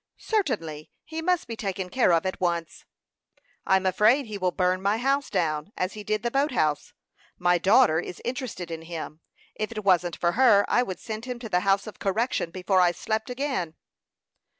"Certainly; 0.17 0.89
he 1.05 1.21
must 1.21 1.45
be 1.47 1.55
taken 1.55 1.87
care 1.91 2.11
of 2.11 2.25
at 2.25 2.41
once." 2.41 2.85
"I'm 3.67 3.85
afraid 3.85 4.25
he 4.25 4.35
will 4.39 4.49
burn 4.51 4.81
my 4.81 4.97
house 4.97 5.29
down, 5.29 5.71
as 5.77 5.93
he 5.93 6.03
did 6.03 6.23
the 6.23 6.31
boat 6.31 6.51
house. 6.53 6.93
My 7.37 7.59
daughter 7.59 7.99
is 7.99 8.19
interested 8.25 8.71
in 8.71 8.81
him; 8.81 9.21
if 9.53 9.71
it 9.71 9.83
wasn't 9.85 10.15
for 10.15 10.31
her, 10.31 10.65
I 10.67 10.81
would 10.81 10.99
send 10.99 11.25
him 11.25 11.37
to 11.37 11.49
the 11.49 11.59
house 11.59 11.85
of 11.85 11.99
correction 11.99 12.49
before 12.49 12.81
I 12.81 12.93
slept 12.93 13.29
again." 13.29 13.75